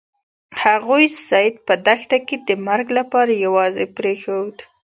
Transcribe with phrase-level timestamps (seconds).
[0.63, 4.55] هغوی سید په دښته کې د مرګ لپاره یوازې پریښود.